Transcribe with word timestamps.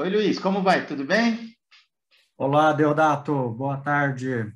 Oi, 0.00 0.10
Luiz, 0.10 0.38
como 0.38 0.62
vai? 0.62 0.86
Tudo 0.86 1.04
bem? 1.04 1.56
Olá, 2.36 2.72
Deodato, 2.72 3.50
boa 3.50 3.78
tarde. 3.78 4.46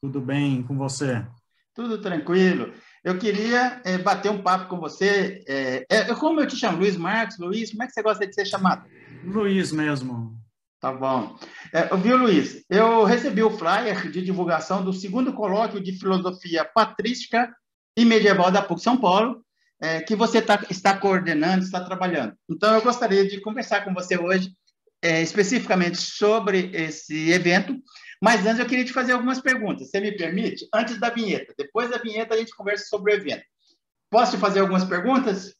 Tudo 0.00 0.20
bem 0.20 0.60
com 0.64 0.76
você? 0.76 1.24
Tudo 1.72 2.02
tranquilo. 2.02 2.74
Eu 3.04 3.16
queria 3.16 3.80
é, 3.84 3.96
bater 3.96 4.28
um 4.28 4.42
papo 4.42 4.68
com 4.68 4.80
você. 4.80 5.44
É, 5.46 5.86
é, 5.88 6.14
como 6.16 6.40
eu 6.40 6.48
te 6.48 6.56
chamo? 6.56 6.78
Luiz 6.78 6.96
Marcos, 6.96 7.38
Luiz, 7.38 7.70
como 7.70 7.84
é 7.84 7.86
que 7.86 7.92
você 7.92 8.02
gosta 8.02 8.26
de 8.26 8.34
ser 8.34 8.44
chamado? 8.44 8.90
Luiz 9.22 9.70
mesmo. 9.70 10.36
Tá 10.80 10.92
bom. 10.92 11.38
É, 11.72 11.96
viu, 11.96 12.16
Luiz? 12.16 12.64
Eu 12.68 13.04
recebi 13.04 13.40
o 13.40 13.56
flyer 13.56 14.10
de 14.10 14.20
divulgação 14.20 14.84
do 14.84 14.92
segundo 14.92 15.32
colóquio 15.32 15.80
de 15.80 15.92
filosofia 15.92 16.64
patrística 16.64 17.54
e 17.96 18.04
medieval 18.04 18.50
da 18.50 18.62
PUC 18.62 18.82
São 18.82 18.96
Paulo, 18.96 19.44
é, 19.80 20.00
que 20.00 20.16
você 20.16 20.42
tá, 20.42 20.66
está 20.68 20.98
coordenando, 20.98 21.62
está 21.62 21.84
trabalhando. 21.84 22.34
Então, 22.50 22.74
eu 22.74 22.82
gostaria 22.82 23.28
de 23.28 23.40
conversar 23.40 23.84
com 23.84 23.94
você 23.94 24.18
hoje, 24.18 24.52
é, 25.02 25.22
especificamente 25.22 25.98
sobre 25.98 26.70
esse 26.74 27.30
evento, 27.30 27.76
mas 28.22 28.44
antes 28.44 28.58
eu 28.58 28.66
queria 28.66 28.84
te 28.84 28.92
fazer 28.92 29.12
algumas 29.12 29.40
perguntas, 29.40 29.90
você 29.90 30.00
me 30.00 30.16
permite? 30.16 30.68
Antes 30.74 30.98
da 30.98 31.08
vinheta. 31.08 31.54
Depois 31.56 31.90
da 31.90 31.98
vinheta, 31.98 32.34
a 32.34 32.38
gente 32.38 32.54
conversa 32.54 32.86
sobre 32.86 33.12
o 33.12 33.16
evento. 33.16 33.44
Posso 34.10 34.32
te 34.32 34.40
fazer 34.40 34.60
algumas 34.60 34.84
perguntas? 34.84 35.54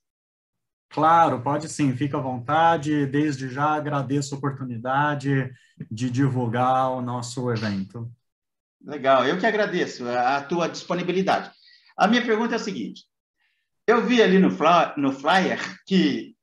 Claro, 0.91 1.43
pode 1.43 1.69
sim, 1.69 1.95
fica 1.95 2.17
à 2.17 2.21
vontade. 2.21 3.07
Desde 3.07 3.49
já 3.49 3.75
agradeço 3.75 4.35
a 4.35 4.39
oportunidade 4.39 5.51
de 5.91 6.11
divulgar 6.11 6.91
o 6.91 7.03
nosso 7.03 7.51
evento. 7.53 8.11
Legal, 8.83 9.27
eu 9.27 9.39
que 9.39 9.47
agradeço 9.47 10.09
a 10.09 10.41
tua 10.41 10.69
disponibilidade. 10.69 11.51
A 11.97 12.09
minha 12.09 12.25
pergunta 12.25 12.55
é 12.55 12.57
a 12.57 12.61
seguinte: 12.61 13.05
eu 13.87 14.05
vi 14.05 14.23
ali 14.23 14.39
no, 14.39 14.49
no 14.97 15.13
flyer 15.13 15.61
que 15.87 16.35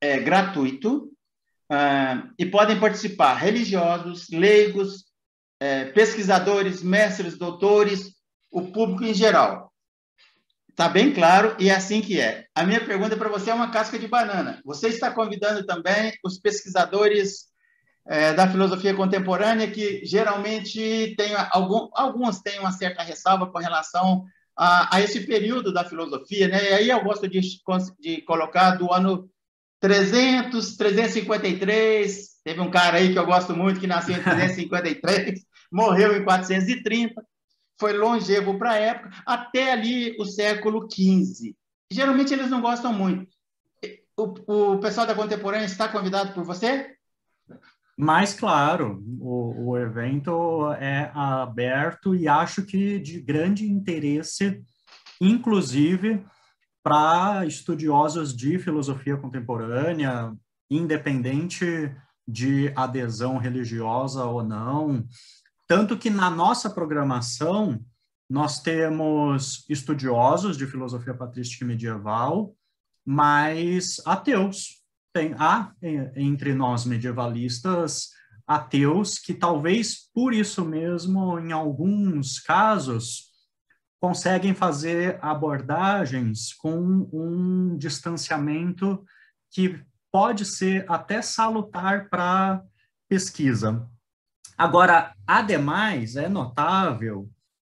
é 0.00 0.18
gratuito 0.18 1.10
uh, 1.70 2.32
e 2.38 2.46
podem 2.46 2.78
participar 2.78 3.34
religiosos, 3.34 4.28
leigos, 4.30 5.06
é, 5.60 5.86
pesquisadores, 5.86 6.82
mestres, 6.82 7.38
doutores, 7.38 8.14
o 8.50 8.62
público 8.62 9.04
em 9.04 9.14
geral. 9.14 9.72
Está 10.68 10.88
bem 10.88 11.12
claro 11.12 11.56
e 11.58 11.70
é 11.70 11.74
assim 11.74 12.02
que 12.02 12.20
é. 12.20 12.44
A 12.54 12.62
minha 12.62 12.84
pergunta 12.84 13.16
para 13.16 13.30
você 13.30 13.50
é 13.50 13.54
uma 13.54 13.70
casca 13.70 13.98
de 13.98 14.06
banana. 14.06 14.60
Você 14.64 14.88
está 14.88 15.10
convidando 15.10 15.64
também 15.64 16.12
os 16.22 16.38
pesquisadores 16.38 17.46
é, 18.06 18.34
da 18.34 18.46
filosofia 18.46 18.94
contemporânea 18.94 19.70
que 19.70 20.04
geralmente 20.04 21.14
tem 21.16 21.32
algum, 21.50 21.88
alguns 21.94 22.40
têm 22.40 22.60
uma 22.60 22.72
certa 22.72 23.02
ressalva 23.02 23.50
com 23.50 23.58
relação 23.58 24.24
a, 24.56 24.96
a, 24.96 25.00
esse 25.00 25.20
período 25.26 25.72
da 25.72 25.84
filosofia, 25.84 26.48
né? 26.48 26.70
E 26.70 26.74
aí 26.74 26.90
eu 26.90 27.02
gosto 27.02 27.26
de, 27.26 27.40
de 27.98 28.20
colocar 28.22 28.72
do 28.72 28.92
ano 28.92 29.30
300, 29.80 30.76
353. 30.76 32.26
Teve 32.44 32.60
um 32.60 32.70
cara 32.70 32.98
aí 32.98 33.12
que 33.12 33.18
eu 33.18 33.26
gosto 33.26 33.54
muito 33.54 33.80
que 33.80 33.86
nasceu 33.86 34.16
em 34.16 34.22
353, 34.24 35.40
morreu 35.70 36.16
em 36.16 36.24
430 36.24 37.22
foi 37.78 37.92
longevo 37.92 38.58
para 38.58 38.72
a 38.72 38.76
época, 38.76 39.10
até 39.24 39.72
ali 39.72 40.16
o 40.18 40.24
século 40.24 40.88
XV. 40.90 41.54
Geralmente 41.90 42.32
eles 42.32 42.50
não 42.50 42.60
gostam 42.60 42.92
muito. 42.92 43.28
O, 44.16 44.72
o 44.74 44.78
pessoal 44.78 45.06
da 45.06 45.14
contemporânea 45.14 45.66
está 45.66 45.88
convidado 45.88 46.32
por 46.32 46.42
você? 46.42 46.94
Mas, 47.98 48.34
claro, 48.34 49.02
o, 49.20 49.70
o 49.70 49.78
evento 49.78 50.72
é 50.72 51.10
aberto 51.14 52.14
e 52.14 52.26
acho 52.26 52.64
que 52.64 52.98
de 52.98 53.20
grande 53.20 53.70
interesse, 53.70 54.62
inclusive 55.20 56.24
para 56.86 57.44
estudiosos 57.44 58.32
de 58.32 58.60
filosofia 58.60 59.16
contemporânea, 59.16 60.32
independente 60.70 61.92
de 62.28 62.72
adesão 62.76 63.38
religiosa 63.38 64.24
ou 64.24 64.44
não, 64.44 65.04
tanto 65.66 65.98
que 65.98 66.08
na 66.08 66.30
nossa 66.30 66.70
programação, 66.70 67.84
nós 68.30 68.60
temos 68.60 69.64
estudiosos 69.68 70.56
de 70.56 70.64
filosofia 70.64 71.12
patrística 71.12 71.64
medieval, 71.64 72.54
mas 73.04 74.00
ateus. 74.06 74.80
Tem, 75.12 75.34
há 75.40 75.72
entre 76.14 76.54
nós 76.54 76.84
medievalistas 76.84 78.10
ateus 78.46 79.18
que 79.18 79.34
talvez 79.34 80.08
por 80.14 80.32
isso 80.32 80.64
mesmo, 80.64 81.36
em 81.40 81.50
alguns 81.50 82.38
casos, 82.38 83.32
conseguem 84.00 84.54
fazer 84.54 85.18
abordagens 85.22 86.52
com 86.52 87.08
um 87.12 87.76
distanciamento 87.76 89.04
que 89.50 89.82
pode 90.12 90.44
ser 90.44 90.84
até 90.90 91.22
salutar 91.22 92.08
para 92.08 92.62
pesquisa. 93.08 93.88
Agora, 94.56 95.14
ademais, 95.26 96.16
é 96.16 96.28
notável 96.28 97.30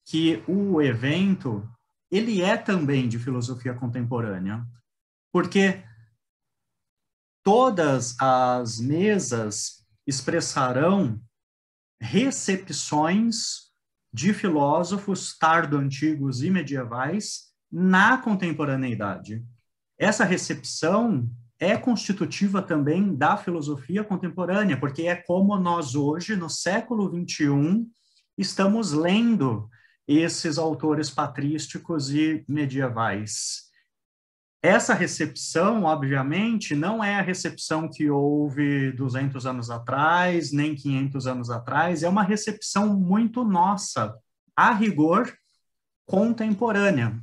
que 0.04 0.42
o 0.46 0.80
evento 0.80 1.68
ele 2.10 2.40
é 2.40 2.56
também 2.56 3.08
de 3.08 3.18
filosofia 3.18 3.74
contemporânea, 3.74 4.64
porque 5.32 5.82
todas 7.42 8.14
as 8.20 8.78
mesas 8.78 9.84
expressarão 10.06 11.20
recepções 12.00 13.65
de 14.16 14.32
filósofos 14.32 15.36
tardo-antigos 15.36 16.42
e 16.42 16.48
medievais 16.48 17.50
na 17.70 18.16
contemporaneidade. 18.16 19.44
Essa 19.98 20.24
recepção 20.24 21.28
é 21.60 21.76
constitutiva 21.76 22.62
também 22.62 23.14
da 23.14 23.36
filosofia 23.36 24.02
contemporânea, 24.02 24.80
porque 24.80 25.02
é 25.02 25.16
como 25.16 25.54
nós 25.58 25.94
hoje, 25.94 26.34
no 26.34 26.48
século 26.48 27.10
XXI, 27.10 27.86
estamos 28.38 28.92
lendo 28.92 29.68
esses 30.08 30.56
autores 30.56 31.10
patrísticos 31.10 32.10
e 32.10 32.42
medievais. 32.48 33.65
Essa 34.66 34.94
recepção, 34.94 35.84
obviamente, 35.84 36.74
não 36.74 37.02
é 37.02 37.14
a 37.14 37.22
recepção 37.22 37.88
que 37.88 38.10
houve 38.10 38.90
200 38.90 39.46
anos 39.46 39.70
atrás, 39.70 40.50
nem 40.50 40.74
500 40.74 41.26
anos 41.28 41.50
atrás, 41.50 42.02
é 42.02 42.08
uma 42.08 42.24
recepção 42.24 42.98
muito 42.98 43.44
nossa, 43.44 44.18
a 44.56 44.72
rigor 44.72 45.32
contemporânea. 46.04 47.16